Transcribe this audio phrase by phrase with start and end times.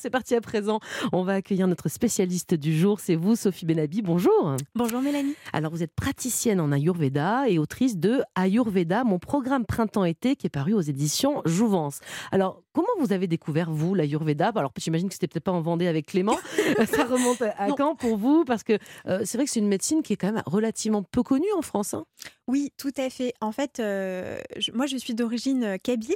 [0.00, 0.78] C'est parti à présent.
[1.12, 3.00] On va accueillir notre spécialiste du jour.
[3.00, 4.00] C'est vous, Sophie Benabi.
[4.00, 4.54] Bonjour.
[4.76, 5.34] Bonjour Mélanie.
[5.52, 10.50] Alors, vous êtes praticienne en Ayurveda et autrice de Ayurveda, mon programme printemps-été qui est
[10.50, 11.98] paru aux éditions Jouvence.
[12.30, 14.52] Alors, comment vous avez découvert, vous, l'Ayurveda?
[14.54, 16.36] Alors, j'imagine que c'était peut-être pas en Vendée avec Clément.
[16.94, 18.44] Ça remonte à quand pour vous?
[18.44, 21.24] Parce que euh, c'est vrai que c'est une médecine qui est quand même relativement peu
[21.24, 21.94] connue en France.
[21.94, 22.04] Hein.
[22.46, 23.34] oui, tout à fait.
[23.40, 24.38] En fait, euh,
[24.74, 26.14] moi, je suis d'origine euh, kabyle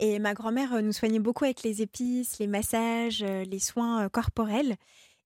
[0.00, 4.74] et ma grand-mère nous soignait beaucoup avec les épices, les massages les soins corporels.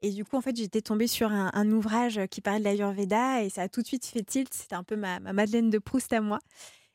[0.02, 3.48] Et du coup, en fait, j'étais tombée sur un, ouvrage qui parlait de l'Ayurveda et
[3.48, 4.52] ça a tout de suite fait tilt.
[4.52, 6.38] C'était un peu ma, Madeleine de Proust à moi.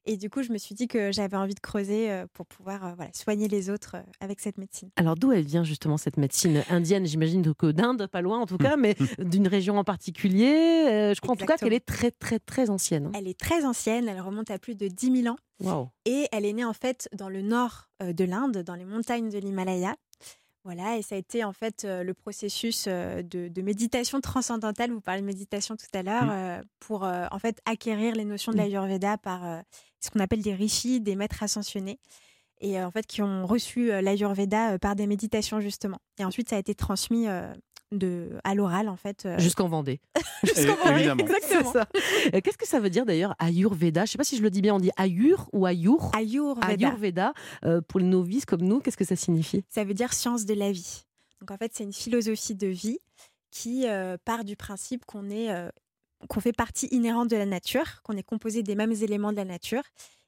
[0.06, 2.96] Et du coup, je me suis dit que j'avais envie de creuser euh, pour pouvoir
[2.96, 4.90] voilà, soigner les autres avec cette médecine.
[4.96, 7.06] Alors, d'où elle vient justement cette médecine indienne?
[7.06, 11.14] J'imagine que d'Inde, pas loin en tout cas, mais d'une région en particulier.
[11.16, 13.08] je crois en tout cas qu'elle est très, très, très ancienne.
[13.08, 13.12] Hein.
[13.16, 14.08] Elle est très ancienne.
[14.08, 15.38] Elle remonte à plus de 10 000 ans.
[15.60, 15.90] Wow.
[16.06, 19.38] Et elle est née en fait dans le nord de l'Inde, dans les montagnes de
[19.38, 19.96] l'Himalaya.
[20.64, 24.92] Voilà, et ça a été en fait le processus de, méditation transcendantale.
[24.92, 26.64] Vous parlez de méditation tout à l'heure mmh.
[26.80, 28.62] pour en fait acquérir les notions de mmh.
[28.62, 29.64] l'Ayurveda par
[30.00, 32.00] ce qu'on appelle des rishis, des maîtres ascensionnés,
[32.60, 35.98] et en fait qui ont reçu l'Ayurveda par des méditations justement.
[36.20, 37.26] Et ensuite, ça a été transmis
[37.92, 39.26] de, à l'oral en fait.
[39.26, 39.38] Euh.
[39.40, 40.00] Jusqu'en Vendée.
[40.44, 41.74] Jusqu'en Vendée, exactement.
[41.76, 44.02] Euh, qu'est-ce que ça veut dire d'ailleurs Ayurveda?
[44.02, 46.12] Je ne sais pas si je le dis bien, on dit Ayur ou Ayur?
[46.16, 46.68] Ayurveda.
[46.68, 47.34] Ayurveda,
[47.66, 49.64] euh, pour les novices comme nous, qu'est-ce que ça signifie?
[49.70, 51.04] Ça veut dire science de la vie.
[51.40, 53.00] Donc en fait, c'est une philosophie de vie
[53.50, 53.86] qui
[54.24, 55.50] part du principe qu'on est
[56.30, 59.46] qu'on fait partie inhérente de la nature, qu'on est composé des mêmes éléments de la
[59.46, 59.82] nature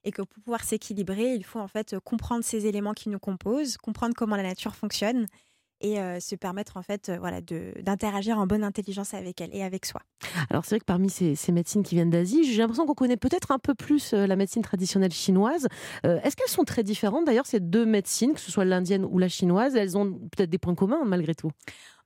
[0.03, 3.77] et que pour pouvoir s'équilibrer, il faut en fait comprendre ces éléments qui nous composent,
[3.77, 5.27] comprendre comment la nature fonctionne
[5.83, 10.01] et se permettre en fait voilà d'interagir en bonne intelligence avec elle et avec soi.
[10.49, 13.51] Alors c'est vrai que parmi ces, médecines qui viennent d'Asie, j'ai l'impression qu'on connaît peut-être
[13.51, 15.67] un peu plus la médecine traditionnelle chinoise.
[16.03, 19.27] Est-ce qu'elles sont très différentes d'ailleurs ces deux médecines, que ce soit l'indienne ou la
[19.27, 19.75] chinoise?
[19.75, 21.51] Elles ont peut-être des points communs malgré tout.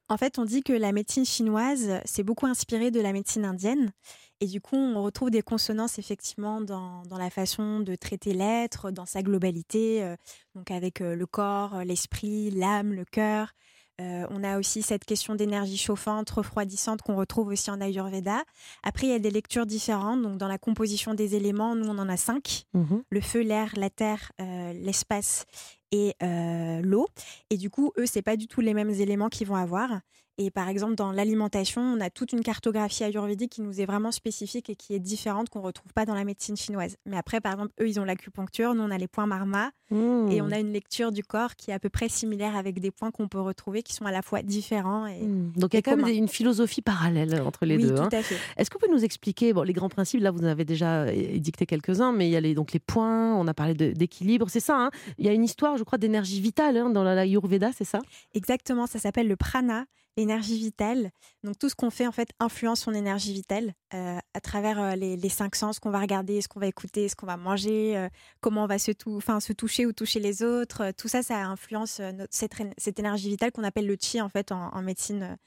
[0.09, 3.91] En fait, on dit que la médecine chinoise s'est beaucoup inspirée de la médecine indienne.
[4.39, 9.05] Et du coup, on retrouve des consonances effectivement dans, la façon de traiter l'être, dans
[9.05, 10.15] sa globalité,
[10.53, 13.53] donc avec le corps, l'esprit, l'âme, le cœur.
[13.99, 18.43] Euh, on a aussi cette question d'énergie chauffante, refroidissante qu'on retrouve aussi en Ayurveda.
[18.83, 20.21] Après, il y a des lectures différentes.
[20.21, 23.03] Donc, dans la composition des éléments, nous, on en a cinq mhm.
[23.09, 25.45] le feu, l'air, la terre, euh, l'espace
[25.91, 27.07] et euh, l'eau.
[27.49, 29.89] Et du coup, eux, c'est pas du tout les mêmes éléments qu'ils vont avoir.
[30.39, 34.11] Et par exemple, dans l'alimentation, on a toute une cartographie ayurvédique qui nous est vraiment
[34.11, 36.95] spécifique et qui est différente, qu'on ne retrouve pas dans la médecine chinoise.
[37.07, 40.31] Mais après, par exemple, eux, ils ont l'acupuncture, nous, on a les points marma, mmh.
[40.31, 42.91] et on a une lecture du corps qui est à peu près similaire avec des
[42.91, 45.07] points qu'on peut retrouver qui sont à la fois différents.
[45.07, 45.53] Et, mmh.
[45.55, 47.93] Donc il y a quand même une philosophie parallèle entre les deux.
[47.93, 48.07] Oui, hein.
[48.07, 48.37] tout à fait.
[48.57, 51.11] Est-ce que vous pouvez nous expliquer bon, les grands principes Là, vous en avez déjà
[51.11, 54.59] dicté quelques-uns, mais il y a les, donc les points, on a parlé d'équilibre, c'est
[54.59, 54.77] ça.
[54.77, 57.99] Hein il y a une histoire, je crois, d'énergie vitale hein, dans l'Ayurveda, c'est ça?
[58.35, 59.85] Exactement, ça s'appelle le prana
[60.27, 61.11] l'énergie vitale.
[61.43, 64.95] Donc tout ce qu'on fait en fait influence son énergie vitale euh, à travers euh,
[64.95, 68.09] les, cinq sens qu'on va regarder, ce qu'on va écouter, ce qu'on va manger, euh,
[68.41, 70.91] comment on va se, se toucher ou toucher les autres.
[70.97, 75.37] tout ça, ça influence cette, énergie vitale qu'on appelle le chi en fait en, médecine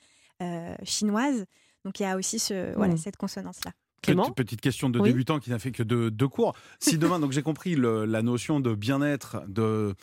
[0.83, 1.45] chinoise.
[1.85, 2.99] Donc il y a aussi ce, voilà, mmh.
[2.99, 3.73] cette consonance là.
[4.03, 6.55] Petite, petite, question de débutant qui n'a fait que deux, cours.
[6.79, 9.95] Si demain, donc j'ai compris la notion de bien-être, de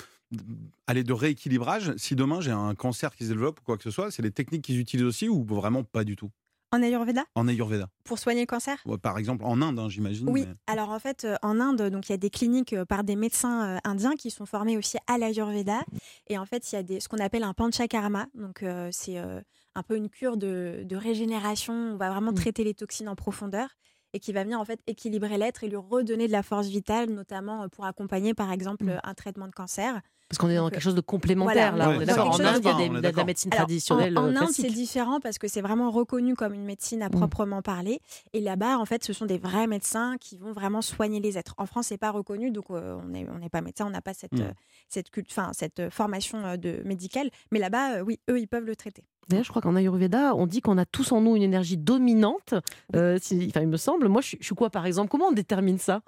[0.88, 1.94] aller de rééquilibrage.
[1.98, 4.32] Si demain j'ai un cancer qui se développe ou quoi que ce soit, c'est les
[4.32, 6.32] techniques qu'ils utilisent aussi ou vraiment pas du tout?
[6.74, 7.24] En Ayurveda?
[7.36, 7.88] En Ayurveda.
[8.04, 8.84] Pour soigner le cancer?
[9.02, 10.30] Par exemple, en Inde, hein, j'imagine.
[10.30, 13.06] Oui, alors en fait, euh, en Inde, donc il y a des cliniques euh, par
[13.06, 15.82] des médecins euh, indiens qui sont formés aussi à l'Ayurveda.
[16.28, 18.28] Et en fait, il y a des, ce qu'on appelle un panchakarma.
[18.36, 21.74] Donc c'est un peu une cure de, régénération.
[21.74, 22.36] On va vraiment mmh.
[22.36, 23.70] traiter les toxines en profondeur
[24.14, 27.10] et qui va venir en fait équilibrer l'être et lui redonner de la force vitale,
[27.10, 29.00] notamment pour accompagner par exemple mmh.
[29.04, 30.02] un traitement de cancer.
[30.30, 31.90] Parce qu'on est dans quelque chose de complémentaire là.
[31.90, 34.18] En Inde, il y a de la médecine traditionnelle.
[34.18, 37.12] En, en Inde, c'est différent parce que c'est vraiment reconnu comme une médecine à mm.
[37.12, 38.02] proprement parler.
[38.34, 41.56] Et là-bas, en fait, ce sont des vrais médecins qui vont vraiment soigner les êtres.
[41.58, 44.14] En France, c'est pas reconnu, donc euh, on n'est on pas médecin, on n'a pas
[44.14, 44.42] cette, mm.
[44.42, 44.52] euh,
[44.90, 45.08] cette,
[45.54, 47.30] cette euh, formation de médicale.
[47.52, 49.06] Mais là-bas, oui, eux, ils peuvent le traiter.
[49.30, 52.54] D'ailleurs, je crois qu'en Ayurveda, on dit qu'on a tous en nous une énergie dominante.
[52.94, 53.18] enfin,
[53.62, 54.10] il me semble.
[54.10, 55.10] Moi, je suis quoi, par exemple?
[55.10, 56.02] Comment on détermine ça?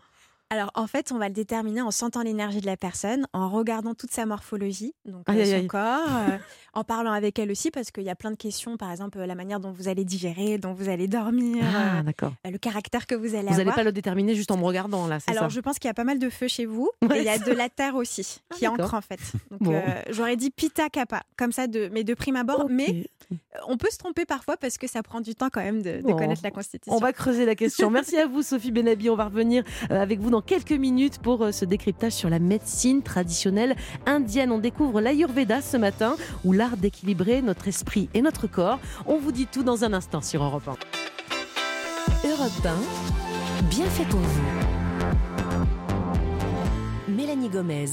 [0.51, 3.93] Alors en fait, on va le déterminer en sentant l'énergie de la personne, en regardant
[3.93, 6.37] toute sa morphologie, donc euh, son corps, euh,
[6.73, 9.35] en parlant avec elle aussi, parce qu'il y a plein de questions, par exemple la
[9.35, 13.35] manière dont vous allez digérer, dont vous allez dormir, ah, euh, le caractère que vous
[13.35, 13.53] allez avoir.
[13.53, 15.77] Vous n'allez pas le déterminer juste en me regardant là, c'est ça Alors je pense
[15.77, 17.69] qu'il y a pas mal de feu chez vous, et il y a de la
[17.69, 19.19] terre aussi ah, qui ancre en fait.
[19.61, 19.75] Donc
[20.09, 23.05] j'aurais dit Pita Kappa, comme ça, de, mais de prime abord, mais
[23.67, 26.41] on peut se tromper parfois parce que ça prend du temps quand même de, connaître
[26.43, 26.91] la constitution.
[26.91, 27.91] On va creuser la question.
[27.91, 31.45] Merci à vous Sophie Benabi, on va revenir avec vous dans dans quelques minutes pour
[31.51, 33.75] ce décryptage sur la médecine traditionnelle
[34.06, 34.53] indienne.
[34.53, 36.15] On découvre l'Ayurveda ce matin,
[36.45, 38.80] ou l'art d'équilibrer notre esprit et notre corps.
[39.06, 40.69] On vous dit tout dans un instant sur Europe
[42.24, 42.30] 1.
[42.30, 44.41] Europe 1, bien fait pour vous.
[47.09, 47.89] Mélanie Gomez.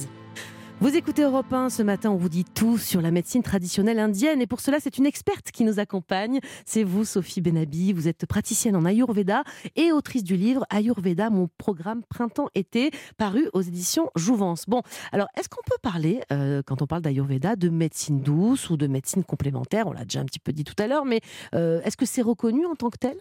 [0.78, 4.42] Vous écoutez Europe 1, ce matin on vous dit tout sur la médecine traditionnelle indienne
[4.42, 6.38] et pour cela c'est une experte qui nous accompagne.
[6.66, 9.42] C'est vous Sophie Benabi, vous êtes praticienne en Ayurveda
[9.74, 14.66] et autrice du livre Ayurveda, mon programme printemps-été paru aux éditions Jouvence.
[14.68, 14.82] Bon,
[15.12, 18.86] alors est-ce qu'on peut parler, euh, quand on parle d'Ayurveda, de médecine douce ou de
[18.86, 19.86] médecine complémentaire?
[19.86, 21.22] On l'a déjà un petit peu dit tout à l'heure, mais
[21.54, 23.16] euh, est-ce que c'est reconnu en tant que tel?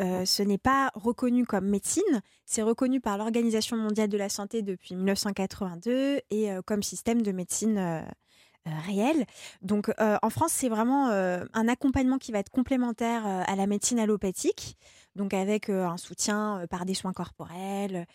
[0.00, 4.62] Euh, ce n'est pas reconnu comme médecine, c'est reconnu par l'Organisation mondiale de la santé
[4.62, 8.02] depuis 1982 et euh, comme système de médecine euh,
[8.86, 9.26] réel.
[9.60, 14.78] Donc en France, c'est vraiment un accompagnement qui va être complémentaire à la médecine allopathique,
[15.16, 18.06] donc avec un soutien par des soins corporels,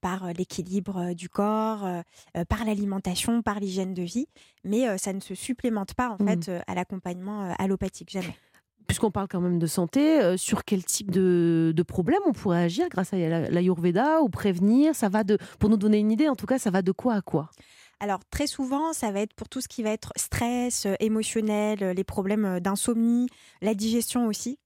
[0.00, 1.88] par l'équilibre du corps,
[2.48, 4.28] par l'alimentation, par l'hygiène de vie,
[4.62, 6.28] mais ça ne se supplémente pas en mmh.
[6.28, 8.36] fait à l'accompagnement allopathique, jamais
[8.86, 12.62] puisqu'on parle quand même de santé, euh, sur quel type de, de, problème on pourrait
[12.62, 16.36] agir grâce à l'Ayurveda ou prévenir Ça va de, pour nous donner une idée, en
[16.36, 17.50] tout cas, ça va de quoi à quoi?
[17.98, 21.78] Alors très souvent, ça va être pour tout ce qui va être stress, euh, émotionnel,
[21.80, 23.28] les problèmes euh, d'insomnie,
[23.62, 24.58] la digestion aussi.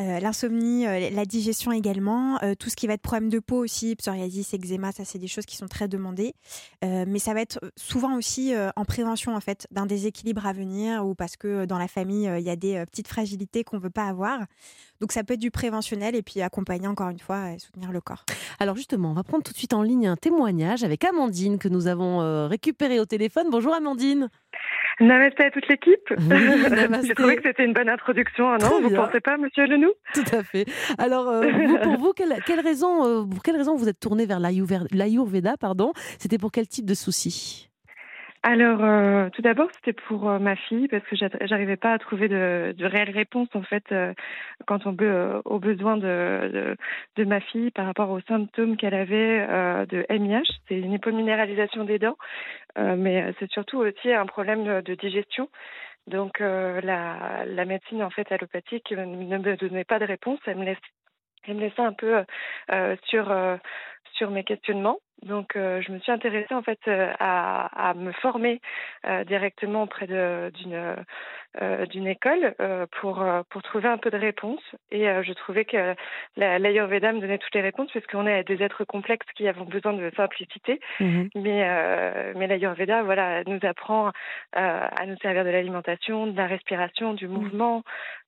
[0.00, 3.56] Euh, l'insomnie, euh, la digestion également, euh, tout ce qui va être problème de peau
[3.56, 6.34] aussi, psoriasis, eczéma, ça c'est des choses qui sont très demandées.
[6.82, 11.14] mais ça va être souvent aussi en prévention en fait d'un déséquilibre à venir ou
[11.14, 14.40] parce que dans la famille il y a des petites fragilités qu'on veut pas avoir.
[15.00, 18.00] Donc ça peut être du préventionnel et puis accompagner encore une fois et soutenir le
[18.00, 18.24] corps.
[18.58, 21.68] Alors justement, on va prendre tout de suite en ligne un témoignage avec Amandine que
[21.68, 23.48] nous avons récupéré au téléphone.
[23.50, 24.28] Bonjour Amandine.
[25.00, 26.12] Namasté à toute l'équipe.
[27.06, 29.92] J'ai trouvé que c'était une bonne introduction, hein, non Vous ne pensez pas, monsieur Lenou
[30.14, 30.66] Tout à fait.
[30.98, 31.48] Alors, euh,
[31.82, 35.54] pour vous, quelle, raison, euh, pour quelle raison vous êtes tourné vers l'Ayurveda
[36.18, 37.68] C'était pour quel type de souci
[38.44, 42.28] alors, euh, tout d'abord, c'était pour euh, ma fille parce que j'arrivais pas à trouver
[42.28, 44.14] de, de réelles réponses en fait euh,
[44.66, 44.96] quand on
[45.44, 46.76] aux besoins de,
[47.16, 49.46] de, ma fille par rapport aux symptômes qu'elle avait
[49.86, 50.48] de MIH.
[50.68, 52.16] C'est une hypominéralisation des dents,
[52.96, 55.48] mais c'est surtout aussi un problème de, digestion.
[56.06, 59.04] Donc, la, la médecine en fait allopathique ne
[59.38, 60.40] me donnait pas de réponse.
[60.46, 60.80] Elle me laissait,
[61.44, 62.24] elle me un peu
[63.04, 63.58] sur
[64.14, 64.98] sur mes questionnements.
[65.22, 68.60] Donc, euh, je me suis intéressée en fait euh, à, à, me former
[69.06, 70.96] euh, directement auprès d'une
[71.90, 72.54] d'une école
[73.00, 74.62] pour pour trouver un peu de réponses.
[74.92, 75.94] Et je trouvais que
[76.36, 79.94] l'Ayurveda me donnait toutes les réponses parce qu'on est des êtres complexes qui avons besoin
[79.94, 80.78] de simplicité.
[81.00, 84.12] Mmh mais mais l'Ayurveda, voilà, nous apprend
[84.52, 87.32] à nous servir de l'alimentation, de la respiration, du mmh.
[87.32, 87.82] mouvement,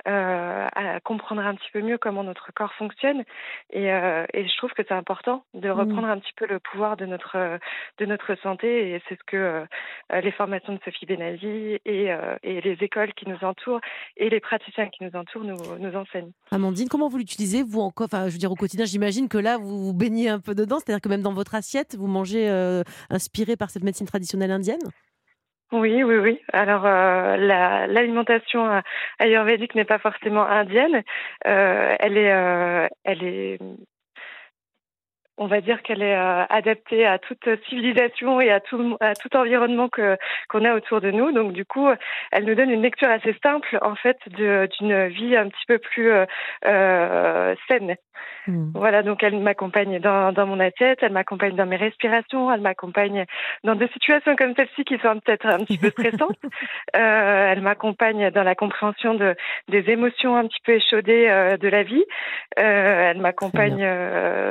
[0.07, 3.23] à comprendre un petit peu mieux comment notre corps fonctionne.
[3.71, 5.73] Et, et je trouve que c'est important de mmh.
[5.73, 7.59] reprendre un petit peu le pouvoir de notre, euh,
[7.99, 8.91] de notre santé.
[8.91, 13.13] Et c'est ce que euh, les formations de Sophie Benazi et, euh, et, les écoles
[13.15, 13.81] qui nous entourent
[14.17, 16.33] et les praticiens qui nous entourent nous, nous enseignent.
[16.51, 18.85] Amandine, comment vous l'utilisez, vous, encore enfin, je veux dire, au quotidien?
[18.87, 21.97] J'imagine que là, vous vous baignez un peu dedans, c'est-à-dire que même dans votre assiette,
[21.97, 22.49] vous mangez
[23.11, 24.81] inspiré par cette médecine traditionnelle indienne?
[25.73, 26.41] Oui, oui, oui.
[26.53, 28.83] Alors l'alimentation
[29.19, 31.03] ayurvédique n'est pas forcément indienne.
[31.45, 33.59] elle est, elle est
[35.41, 39.35] on va dire qu'elle est euh, adaptée à toute civilisation et à tout, à tout
[39.35, 40.19] environnement que
[40.51, 41.33] qu'on a autour de nous.
[41.33, 41.89] Donc du coup,
[42.31, 46.13] elle nous donne une lecture assez simple en fait d'une vie un petit peu plus
[46.13, 46.27] euh,
[46.67, 47.97] euh saine.
[48.47, 48.71] Hmm.
[48.75, 53.25] Voilà, donc elle m'accompagne dans, dans mon assiette, elle m'accompagne dans mes respirations, elle m'accompagne
[53.65, 56.37] dans des situations comme celle-ci qui sont peut-être un petit peu stressantes.
[56.97, 59.35] euh, elle m'accompagne dans la compréhension de
[59.69, 62.05] des émotions un petit peu échaudées de la vie.
[62.57, 63.89] elle m'accompagne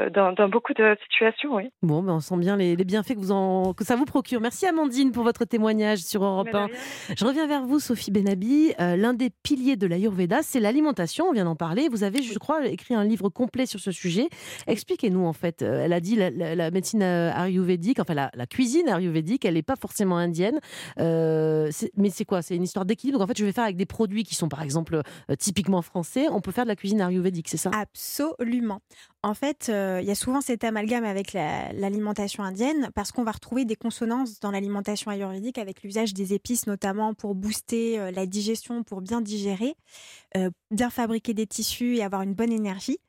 [0.10, 1.63] dans, dans beaucoup de situation, oui.
[1.81, 4.41] Bon, mais on sent bien les, bienfaits que, vous en, que ça vous procure.
[4.41, 6.67] Merci Amandine pour votre témoignage sur Europe 1.
[7.17, 8.74] Je reviens vers vous, Sophie Benabi.
[8.79, 11.25] Euh, l'un des piliers de l'Ayurveda, c'est l'alimentation.
[11.29, 11.89] On vient d'en parler.
[11.89, 14.29] Vous avez, je crois, écrit un livre complet sur ce sujet.
[14.67, 15.62] Expliquez-nous, en fait.
[15.62, 19.62] Euh, elle a dit la, la, médecine euh, ayurvédique, enfin la, cuisine ayurvédique, elle n'est
[19.62, 20.59] pas forcément indienne.
[20.98, 22.41] mais c'est quoi?
[22.41, 23.19] C'est une histoire d'équilibre.
[23.19, 25.01] Donc, en fait, je vais faire avec des produits qui sont, par exemple,
[25.38, 26.27] typiquement français.
[26.29, 27.71] On peut faire de la cuisine ayurvédique, c'est ça?
[27.74, 28.81] Absolument.
[29.22, 33.66] En fait, il y a souvent cette amalgame avec l'alimentation indienne parce qu'on va retrouver
[33.66, 38.84] des consonances dans l'alimentation ayurvédique avec l'usage des épices notamment pour booster euh, la digestion,
[38.84, 39.76] pour bien digérer,
[40.38, 43.00] euh, bien fabriquer des tissus et avoir une bonne énergie.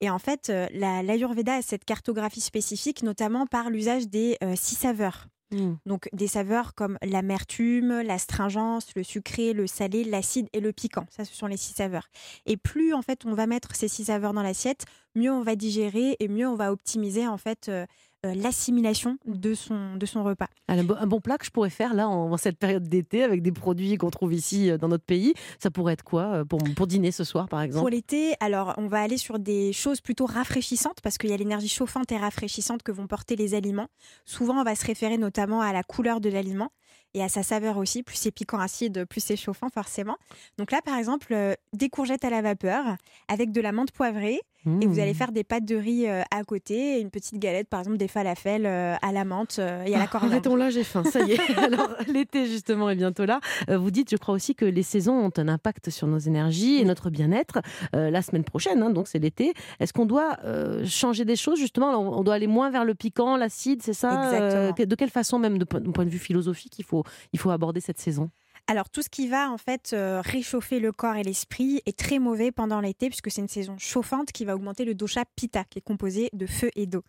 [0.00, 5.26] Et en fait, euh, l'ayurveda a cette cartographie spécifique notamment par l'usage des six saveurs.
[5.52, 5.72] Mmh.
[5.86, 11.06] Donc des saveurs comme l'amertume, l'astringence, le sucré, le salé, l'acide et le piquant.
[11.10, 12.08] Ça, ce sont les six saveurs.
[12.46, 15.56] Et plus en fait on va mettre ces six saveurs dans l'assiette, mieux on va
[15.56, 17.84] digérer et mieux on va optimiser en fait euh,
[18.22, 20.48] l'assimilation de son, de son repas.
[20.68, 23.96] Un bon plat que je pourrais faire là en, cette période d'été avec des produits
[23.96, 27.24] qu'on trouve ici euh, dans notre pays, ça pourrait être quoi pour, pour dîner ce
[27.24, 27.80] soir par exemple?
[27.80, 31.36] Pour l'été, alors on va aller sur des choses plutôt rafraîchissantes parce qu'il y a
[31.36, 33.88] l'énergie chauffante et rafraîchissante que vont porter les aliments.
[34.24, 36.70] Souvent on va se référer notamment à la couleur de l'aliment
[37.14, 38.02] et à sa saveur aussi.
[38.02, 40.16] Plus c'est piquant acide, plus c'est chauffant forcément.
[40.58, 42.96] Donc là, par exemple, des courgettes à la vapeur
[43.28, 45.14] avec de la menthe poivrée et vous allez mmh.
[45.14, 48.08] faire des pâtes de riz euh, à côté, et une petite galette, par exemple des
[48.08, 50.34] falafels euh, à la menthe euh, et à la coriandre.
[50.34, 51.40] Arrêtons là, j'ai faim, ça y est.
[51.58, 53.40] Alors l'été justement est bientôt là.
[53.68, 56.84] Vous dites, je crois aussi que les saisons ont un impact sur nos énergies et
[56.84, 57.60] notre bien-être.
[57.92, 59.54] la semaine prochaine, hein, donc c'est l'été.
[59.78, 60.36] Est-ce qu'on doit
[60.84, 61.98] changer des choses justement?
[61.98, 64.86] On doit aller moins vers le piquant, l'acide, c'est ça Exactement.
[64.90, 66.99] De quelle façon même, de point de vue philosophique, il faut,
[67.32, 68.30] il faut aborder cette saison
[68.70, 72.20] alors tout ce qui va en fait euh, réchauffer le corps et l'esprit est très
[72.20, 75.80] mauvais pendant l'été puisque c'est une saison chauffante qui va augmenter le dosha pitta qui
[75.80, 77.02] est composé de feu et d'eau.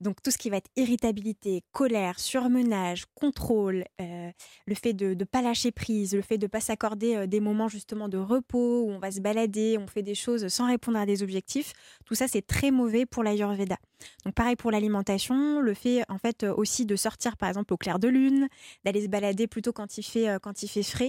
[0.00, 4.30] Donc tout ce qui va être irritabilité, colère, surmenage, contrôle, euh,
[4.64, 7.40] le fait de ne pas lâcher prise, le fait de ne pas s'accorder euh, des
[7.40, 10.96] moments justement de repos où on va se balader, on fait des choses sans répondre
[10.96, 11.74] à des objectifs,
[12.06, 13.76] tout ça c'est très mauvais pour l'ayurveda.
[14.24, 17.98] Donc pareil pour l'alimentation, le fait en fait aussi de sortir par exemple au clair
[17.98, 18.48] de lune,
[18.86, 21.01] d'aller se balader plutôt quand il fait quand il fait frais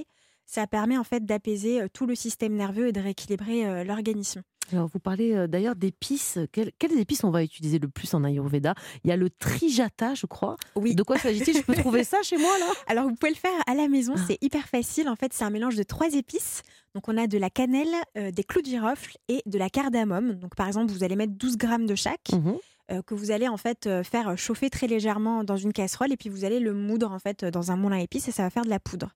[0.46, 4.42] ça permet en fait d'apaiser euh, tout le système nerveux et de rééquilibrer euh, l'organisme.
[4.72, 6.40] Alors, vous parlez euh, d'ailleurs d'épices.
[6.52, 8.76] Quelles, épices on va utiliser le plus en Ayurveda?
[9.04, 10.56] Il y a le trijata, je crois.
[10.76, 10.96] Oui.
[10.96, 11.58] De quoi s'agit-il?
[11.58, 12.68] Je peux trouver ça chez moi, là?
[12.88, 14.16] Alors, vous pouvez le faire à la maison.
[14.28, 15.10] C'est hyper facile.
[15.10, 16.62] En fait, c'est un mélange de trois épices.
[16.96, 20.36] Donc, on a de la cannelle, des clous de girofle et de la cardamome.
[20.36, 22.32] Donc, par exemple, vous allez mettre 12 grammes de chaque.
[22.32, 22.58] Mmh euh,
[23.06, 26.30] que vous allez en fait euh, faire chauffer très légèrement dans une casserole et puis
[26.30, 28.66] vous allez le moudre en fait dans un moulin à épices et ça va faire
[28.66, 29.12] de la poudre.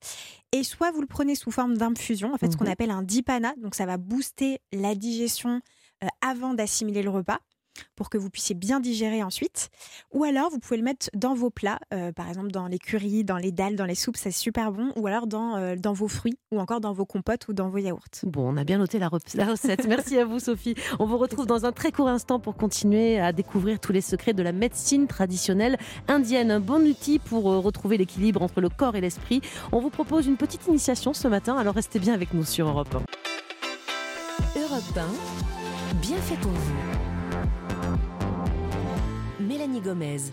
[0.52, 3.04] Et soit vous le prenez sous forme d'infusion, en fait ce qu'on mmh appelle un
[3.04, 5.62] dipana, donc ça va booster la digestion
[6.04, 7.40] euh, avant d'assimiler le repas
[7.96, 9.70] pour que vous puissiez bien digérer ensuite.
[10.14, 13.24] Ou alors, vous pouvez le mettre dans vos plats, euh, par exemple dans les currys,
[13.24, 14.92] dans les dalles, dans les soupes, c'est super bon.
[14.96, 17.78] Ou alors dans, euh, dans vos fruits, ou encore dans vos compotes ou dans vos
[17.78, 18.08] yaourts.
[18.24, 19.88] Bon, on a bien noté la, recette.
[19.88, 20.76] Merci à vous, Sophie.
[21.00, 24.34] On vous retrouve dans un très court instant pour continuer à découvrir tous les secrets
[24.34, 26.52] de la médecine traditionnelle indienne.
[26.52, 29.42] Un bon outil pour euh, retrouver l'équilibre entre le corps et l'esprit.
[29.72, 32.96] On vous propose une petite initiation ce matin, alors restez bien avec nous sur Europe
[32.96, 34.60] 1.
[34.60, 36.97] Europe 1, bien fait pour vous.
[39.80, 40.32] Gomez.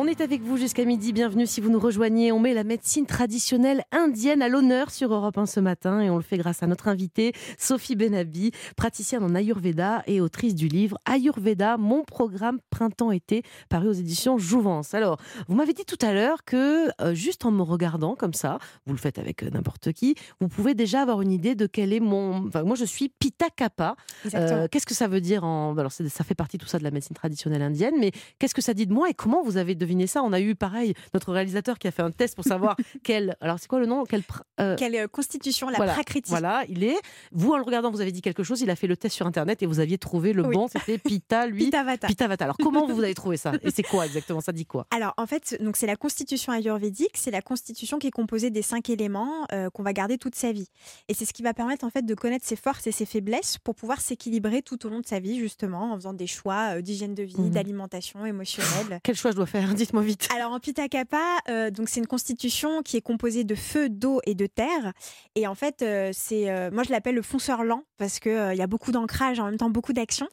[0.00, 1.12] On est avec vous jusqu'à midi.
[1.12, 2.30] Bienvenue si vous nous rejoignez.
[2.30, 6.14] On met la médecine traditionnelle indienne à l'honneur sur Europe 1 ce matin et on
[6.14, 10.98] le fait grâce à notre invitée Sophie Benabi, praticienne en Ayurveda et autrice du livre
[11.04, 14.94] Ayurveda, mon programme printemps-été, paru aux éditions Jouvence.
[14.94, 18.60] Alors, vous m'avez dit tout à l'heure que euh, juste en me regardant comme ça,
[18.86, 21.92] vous le faites avec euh, n'importe qui, vous pouvez déjà avoir une idée de quel
[21.92, 22.46] est mon.
[22.46, 23.96] Enfin, moi, je suis Pitta Kappa.
[24.32, 25.76] Euh, qu'est-ce que ça veut dire en.
[25.76, 28.74] Alors, ça fait partie tout ça de la médecine traditionnelle indienne, mais qu'est-ce que ça
[28.74, 30.22] dit de moi et comment vous avez deviner ça.
[30.22, 33.36] On a eu pareil notre réalisateur qui a fait un test pour savoir quelle.
[33.40, 34.04] Alors c'est quoi le nom?
[34.04, 34.22] Quelle,
[34.60, 36.30] euh, quelle euh, constitution la voilà, prakriti.
[36.30, 36.96] Voilà, il est.
[37.32, 38.60] Vous en le regardant, vous avez dit quelque chose.
[38.60, 40.68] Il a fait le test sur internet et vous aviez trouvé le bon.
[40.68, 41.64] C'était Pita, lui.
[41.64, 42.06] Pitavata.
[42.06, 42.44] Pitavata.
[42.44, 43.52] Alors comment vous avez trouvé ça?
[43.62, 44.40] Et c'est quoi exactement?
[44.40, 44.86] Ça dit quoi?
[44.90, 47.16] Alors en fait, donc c'est la constitution ayurvédique.
[47.16, 50.52] C'est la constitution qui est composée des cinq éléments euh, qu'on va garder toute sa
[50.52, 50.68] vie.
[51.08, 53.56] Et c'est ce qui va permettre en fait de connaître ses forces et ses faiblesses
[53.58, 57.14] pour pouvoir s'équilibrer tout au long de sa vie justement en faisant des choix d'hygiène
[57.14, 57.50] de vie, mhm.
[57.50, 59.00] d'alimentation émotionnelle.
[59.02, 59.67] Quel choix je dois faire?
[59.74, 60.28] Dites-moi vite.
[60.34, 64.20] Alors en Pitta Kappa, euh, donc c'est une constitution qui est composée de feu, d'eau
[64.24, 64.92] et de terre.
[65.34, 68.58] Et en fait, euh, c'est, euh, moi je l'appelle le fonceur lent parce qu'il il
[68.58, 70.28] y a beaucoup d'ancrage, en même temps beaucoup d'action.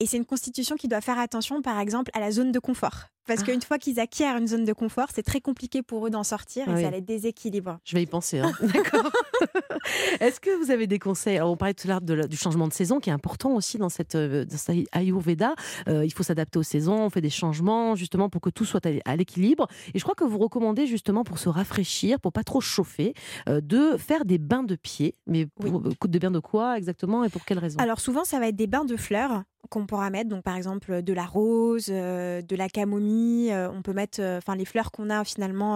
[0.00, 3.06] Et c'est une constitution qui doit faire attention, par exemple, à la zone de confort.
[3.26, 3.44] Parce ah.
[3.44, 6.68] qu'une fois qu'ils acquièrent une zone de confort, c'est très compliqué pour eux d'en sortir
[6.68, 7.78] et ça les déséquilibre.
[7.84, 8.40] Je vais y penser.
[8.40, 8.52] Hein.
[8.62, 9.10] D'accord.
[10.20, 11.40] Est-ce que vous avez des conseils?
[11.40, 14.14] On parlait tout à l'heure du changement de saison qui est important aussi dans cette,
[14.14, 14.44] euh,
[14.92, 15.54] Ayurveda.
[15.88, 18.86] Euh, il faut s'adapter aux saisons, on fait des changements justement pour que tout soit
[19.04, 19.66] à l'équilibre.
[19.94, 23.14] Et je crois que vous recommandez justement pour se rafraîchir, pour pas trop chauffer,
[23.48, 25.14] euh, de faire des bains de pied.
[25.26, 27.78] Mais pour, de bains de quoi exactement et pour quelles raisons?
[27.78, 31.02] Alors souvent, ça va être des bains de fleurs qu'on pourra mettre, donc par exemple
[31.02, 33.11] de la rose, euh, de la camomille,
[33.50, 35.72] euh, on peut mettre euh, enfin les fleurs qu'on a finalement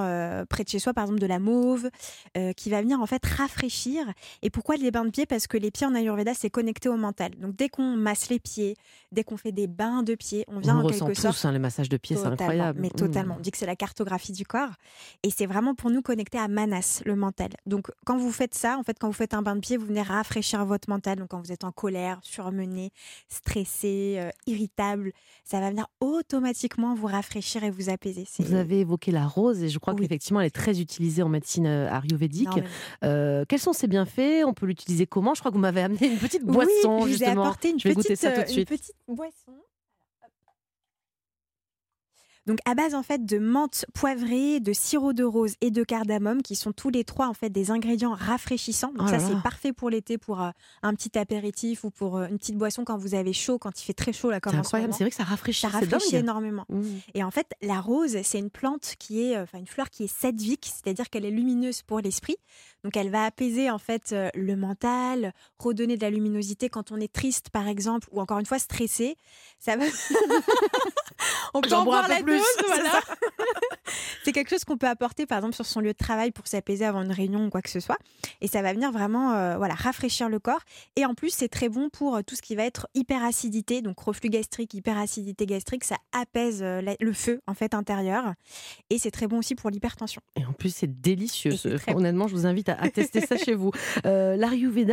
[0.49, 1.91] près de chez soi, par exemple de la mauve,
[2.57, 4.07] qui va venir en fait rafraîchir.
[4.43, 5.27] Et pourquoi les bains de pieds?
[5.27, 7.33] Parce que les pieds en Ayurveda, c'est connecté au mental.
[7.39, 8.77] Donc dès qu'on masse les pieds,
[9.13, 11.45] dès qu'on fait des bains de pieds, on vient en quelque sorte.
[11.45, 12.81] hein, les massages de pieds, c'est incroyable.
[12.81, 13.35] Mais totalement.
[13.35, 13.39] Mmh.
[13.39, 14.73] On dit que c'est la cartographie du corps.
[15.23, 17.51] Et c'est vraiment pour nous connecter à Manas, le mental.
[17.67, 19.87] Donc quand vous faites ça, en fait, quand vous faites un bain de pied, vous
[19.87, 21.19] venez rafraîchir votre mental.
[21.19, 22.91] Donc quand vous êtes en colère, surmené,
[23.29, 25.13] stressé, stressé, euh, irritable,
[25.45, 28.25] ça va venir automatiquement vous rafraîchir et vous apaiser.
[28.39, 31.67] Vous avez évoqué la rose et je crois qu'effectivement elle est très utilisée en médecine
[31.67, 32.49] euh, ayurvédique.
[33.01, 34.45] quels sont ses bienfaits?
[34.47, 35.35] On peut l'utiliser comment?
[35.35, 37.35] Je crois que vous m'avez amené une petite boisson oui, je justement.
[37.35, 38.71] Vous ai apporté une, je vais petite, goûter ça tout de suite.
[38.71, 39.53] une petite boisson.
[42.47, 46.43] Donc à base en fait de menthe poivrée, de sirop de rose et de cardamome
[46.43, 48.93] qui sont tous les trois en fait des ingrédients rafraîchissants.
[48.97, 50.51] Donc Oh ça c'est parfait pour l'été pour euh,
[50.83, 53.85] un petit apéritif ou pour euh, une petite boisson quand vous avez chaud, quand il
[53.85, 55.63] fait très chaud là comme C'est incroyable, c'est vrai que ça rafraîchit.
[55.63, 56.65] Ça rafraîchit énormément.
[56.69, 56.83] Mmh.
[57.15, 60.05] Et en fait, la rose, c'est une plante qui est, euh, enfin une fleur qui
[60.05, 62.37] est sadvique, c'est-à-dire qu'elle est lumineuse pour l'esprit.
[62.87, 67.01] Donc elle va apaiser en fait euh, le mental, redonner de la luminosité quand on
[67.01, 69.17] est triste par exemple, ou encore une fois stressé.
[69.59, 69.87] Ça va.
[71.55, 73.01] on peut en boire la plus, dose, voilà.
[74.25, 76.85] c'est quelque chose qu'on peut apporter par exemple sur son lieu de travail pour s'apaiser
[76.85, 77.99] avant une réunion ou quoi que ce soit.
[78.41, 80.61] Et ça va venir vraiment euh, voilà, rafraîchir le corps.
[80.95, 83.99] Et en plus, c'est très bon pour euh, tout ce qui va être hyperacidité, donc
[83.99, 85.83] reflux gastrique, hyperacidité gastrique.
[85.83, 88.35] Ça apaise le feu en fait intérieur.
[88.91, 90.23] Et c'est très bon aussi pour l'hypertension.
[90.37, 91.51] Et en plus, c'est délicieux.
[91.89, 91.97] Bon.
[91.97, 93.71] Honnêtement, je vous invite à, à tester ça chez vous.
[94.07, 94.37] Euh,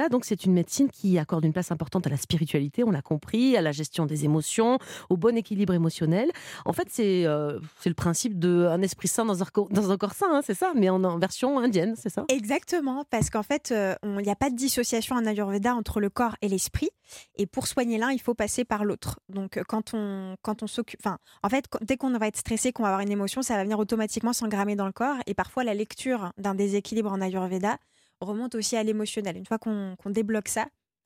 [0.10, 3.56] donc, c'est une médecine qui accorde une place importante à la spiritualité, on l'a compris,
[3.58, 6.32] à la gestion des émotions, au bon équilibre émotionnel.
[6.66, 10.13] En fait, c'est euh, le principe d'un esprit sain dans un, corps- dans un corps
[10.13, 12.25] sain, hein, c'est ça, mais en, version indienne, c'est ça?
[12.30, 16.10] Exactement, parce qu'en fait, euh, il n'y a pas de dissociation en Ayurveda entre le
[16.10, 16.90] corps et l'esprit.
[17.36, 19.20] Et pour soigner l'un, il faut passer par l'autre.
[19.30, 21.00] Donc, euh, quand on, quand on s'occupe.
[21.04, 23.63] Enfin, en fait, dès qu'on va être stressé, qu'on va avoir une émotion, ça va
[23.63, 25.18] venir automatiquement s'engrammer dans le corps.
[25.28, 27.73] Et parfois, la lecture d'un déséquilibre en Ayurveda
[28.22, 29.38] remonte aussi à l'émotionnel.
[29.38, 30.65] Une fois qu'on débloque ça,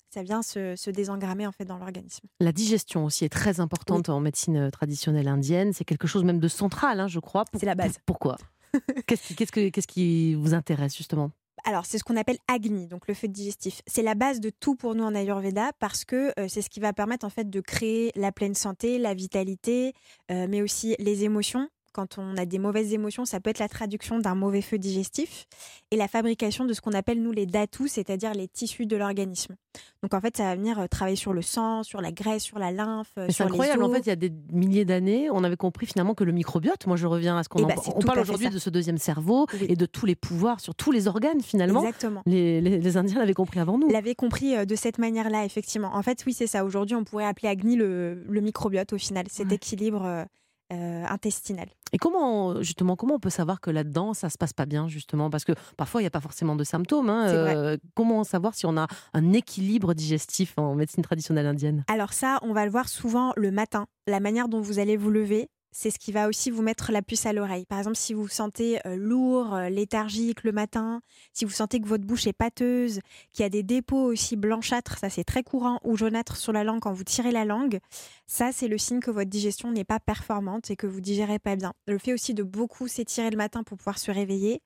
[0.09, 2.27] ça vient se, se désengrammer en fait dans l'organisme.
[2.39, 5.73] La digestion aussi est très importante en médecine euh, traditionnelle indienne.
[5.73, 7.43] C'est quelque chose même de central, hein, je crois.
[7.59, 7.93] C'est la base.
[8.05, 8.37] pour- Pourquoi?
[9.07, 11.31] Qu'est-ce qui, qu'est-ce que- qu'est-ce qui vous intéresse justement?
[11.65, 13.81] Alors, c'est ce qu'on appelle Agni, donc le feu digestif.
[13.87, 16.79] C'est la base de tout pour nous en Ayurveda parce que euh, c'est ce qui
[16.79, 19.93] va permettre en fait de créer la pleine santé, la vitalité,
[20.31, 21.67] euh, mais aussi les émotions.
[21.93, 25.45] Quand on a des mauvaises émotions, ça peut être la traduction d'un mauvais feu digestif
[25.91, 29.55] et la fabrication de ce qu'on appelle nous les datus, c'est-à-dire les tissus de l'organisme.
[30.03, 32.59] Donc en fait, ça va venir euh, travailler sur le sang, sur la graisse, sur
[32.59, 33.83] la lymphe, C'est incroyable.
[33.83, 36.85] En fait, il y a des milliers d'années, on avait compris finalement que le microbiote,
[36.87, 38.97] moi je reviens à ce qu'on Eh en- c'est on parle aujourd'hui de ce deuxième
[38.97, 39.65] cerveau Oui.
[39.69, 41.81] et de tous les pouvoirs sur tous les organes finalement.
[41.81, 42.21] Exactement.
[42.25, 43.89] Les, les- les Indiens l'avaient compris avant nous.
[43.89, 45.95] l'avait compris euh, de cette manière-là, effectivement.
[45.95, 46.63] En fait, oui, c'est ça.
[46.65, 49.55] Aujourd'hui, on pourrait appeler Agni le, le microbiote au final, cet Ouais.
[49.55, 50.25] équilibre
[50.73, 51.67] euh, intestinal.
[51.93, 55.29] Et comment, justement, comment on peut savoir que là-dedans, ça se passe pas bien, justement?
[55.29, 57.09] Parce que parfois, il n'y a pas forcément de symptômes.
[57.09, 57.27] hein.
[57.27, 61.83] Euh, comment savoir si on a un équilibre digestif en médecine traditionnelle indienne?
[61.87, 63.87] Alors ça, on va le voir souvent le matin.
[64.07, 67.03] La manière dont vous allez vous lever, c'est ce qui va aussi vous mettre la
[67.03, 67.67] puce à l'oreille.
[67.67, 71.01] Par exemple, si vous vous sentez euh, lourd, euh, léthargique le matin,
[71.33, 72.99] si vous sentez que votre bouche est pâteuse,
[73.31, 76.63] qu'il y a des dépôts aussi blanchâtres, ça c'est très courant, ou jaunâtres sur la
[76.63, 77.77] langue quand vous tirez la langue,
[78.25, 81.55] ça c'est le signe que votre digestion n'est pas performante et que vous digérez pas
[81.55, 81.73] bien.
[81.85, 84.63] Le fait aussi de beaucoup s'étirer le matin pour pouvoir se réveiller,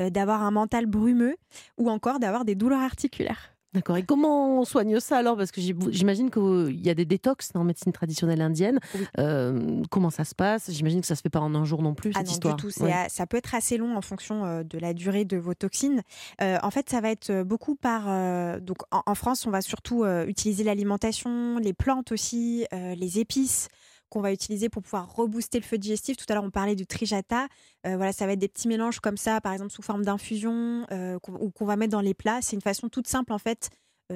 [0.00, 1.34] euh, d'avoir un mental brumeux,
[1.76, 3.51] ou encore d'avoir des douleurs articulaires.
[3.74, 3.96] D'accord.
[3.96, 5.36] Et comment on soigne ça alors?
[5.36, 8.78] Parce que j'im- j'imagine qu'il y a des détox en médecine traditionnelle indienne.
[8.94, 9.06] Oui.
[9.18, 10.70] Euh, comment ça se passe?
[10.70, 12.56] J'imagine que ça se fait pas en un jour non plus, Ah cette non, histoire.
[12.56, 12.82] du tout.
[12.82, 13.06] Ouais.
[13.08, 16.02] Ça peut être assez long en fonction euh, de la durée de vos toxines.
[16.42, 18.04] Euh, en fait, ça va être beaucoup par.
[18.08, 23.68] euh, donc, en, en France, on va surtout utiliser l'alimentation, les plantes aussi, les épices
[24.12, 26.18] qu'on va utiliser pour pouvoir rebooster le feu digestif.
[26.18, 27.48] Tout à l'heure, on parlait du trijata.
[27.86, 30.86] Euh, voilà, ça va être des petits mélanges comme ça, par exemple sous forme d'infusion,
[30.92, 32.42] euh, ou qu'on va mettre dans les plats.
[32.42, 33.70] C'est une façon toute simple, en fait,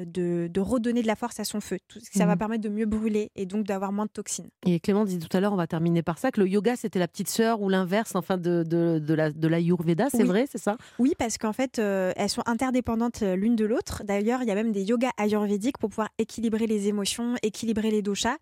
[0.04, 1.78] de, de redonner de la force à son feu.
[1.88, 2.38] Tout- Ça va Mhm.
[2.38, 4.48] permettre de mieux brûler et donc d'avoir moins de toxines.
[4.66, 6.98] Et Clément dit tout à l'heure, on va terminer par ça, que le yoga c'était
[6.98, 10.28] la petite sœur ou l'inverse enfin de, de, de la de l'Ayurveda, c'est Oui.
[10.28, 10.76] vrai, c'est ça?
[10.98, 14.02] Oui, parce qu'en fait, euh, elles sont interdépendantes euh, l'une de l'autre.
[14.04, 18.02] D'ailleurs, il y a même des yogas ayurvédiques pour pouvoir équilibrer les émotions, équilibrer les
[18.02, 18.36] doshas.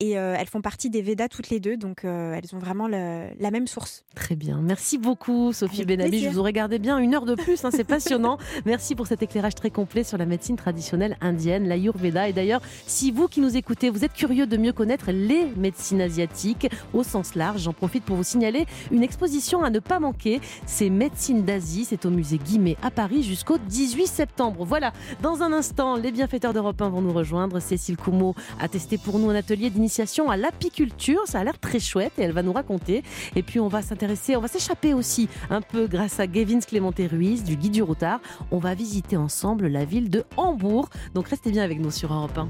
[0.00, 2.88] Et euh, elles font partie des Védas toutes les deux, donc euh, elles ont vraiment
[2.88, 4.04] le- la même source.
[4.16, 4.60] Très bien.
[4.60, 6.18] Merci beaucoup, Sophie Benabi.
[6.24, 7.64] Je vous aurais gardé bien une heure de plus.
[7.64, 8.36] hein, c'est passionnant.
[8.66, 12.28] Merci pour cet éclairage très complet sur la médecine traditionnelle indienne, l'Ayurveda.
[12.28, 16.00] Et d'ailleurs, si vous qui nous écoutez, vous êtes curieux de mieux connaître les médecines
[16.00, 20.40] asiatiques au sens large, j'en profite pour vous signaler une exposition à ne pas manquer.
[20.66, 21.84] C'est Médecine d'Asie.
[21.84, 24.64] C'est au musée Guimet à Paris jusqu'au 18 septembre.
[24.64, 24.92] Voilà.
[25.22, 27.60] Dans un instant, les bienfaiteurs d'Europe 1 vont nous rejoindre.
[27.60, 31.20] Cécile Coumeau a testé pour nous un atelier d'initiation à l'apiculture.
[31.26, 33.02] Ça a l'air très chouette et elle va nous raconter.
[33.36, 37.06] Et puis on va s'intéresser, on va s'échapper aussi un peu grâce à Gavin Clémenté
[37.06, 38.20] Ruiz du Guide du Routard.
[38.50, 40.71] On va visiter ensemble la ville de Hambourg.
[41.14, 42.48] Donc restez bien avec nous sur Europe 1.